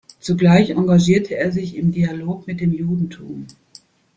Zugleich 0.19 0.71
engagierte 0.71 1.35
er 1.37 1.51
sich 1.51 1.75
im 1.77 1.91
Dialog 1.91 2.47
mit 2.47 2.59
dem 2.59 2.73
Judentum. 2.73 3.45